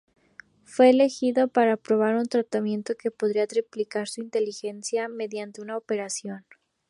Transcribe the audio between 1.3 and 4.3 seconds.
para probar un tratamiento que podría triplicar su